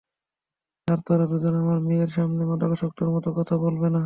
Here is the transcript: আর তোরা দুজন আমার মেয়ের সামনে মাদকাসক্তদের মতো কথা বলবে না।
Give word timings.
আর 0.87 0.99
তোরা 1.05 1.25
দুজন 1.31 1.53
আমার 1.61 1.79
মেয়ের 1.87 2.09
সামনে 2.15 2.41
মাদকাসক্তদের 2.49 3.09
মতো 3.15 3.29
কথা 3.37 3.55
বলবে 3.57 3.87
না। 3.87 3.99